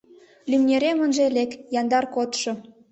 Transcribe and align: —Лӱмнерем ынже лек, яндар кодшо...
—Лӱмнерем 0.49 0.97
ынже 1.05 1.25
лек, 1.35 1.51
яндар 1.79 2.05
кодшо... 2.15 2.51